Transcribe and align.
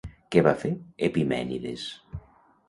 Què 0.35 0.41
va 0.47 0.53
fer 0.61 0.71
Epimènides? 1.09 1.85